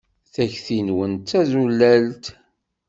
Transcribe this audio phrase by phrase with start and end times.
[0.33, 2.25] Takti-nwen d tazulalt.